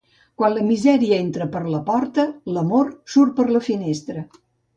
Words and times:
Quan 0.41 0.53
la 0.53 0.61
misèria 0.69 1.19
entra 1.23 1.47
per 1.55 1.61
la 1.73 1.81
porta, 1.89 2.25
l'amor 2.57 2.91
surt 3.17 3.37
per 3.41 3.47
la 3.53 3.63
finestra. 3.69 4.27